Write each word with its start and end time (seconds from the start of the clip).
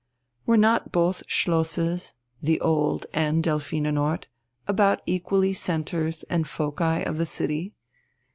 Were 0.47 0.57
not 0.57 0.91
both 0.91 1.21
Schlosses, 1.27 2.15
the 2.41 2.59
Old 2.59 3.05
and 3.13 3.43
Delphinenort, 3.43 4.25
about 4.67 5.01
equally 5.05 5.53
centres 5.53 6.23
and 6.23 6.47
foci 6.47 7.03
of 7.05 7.17
the 7.17 7.27
city? 7.27 7.75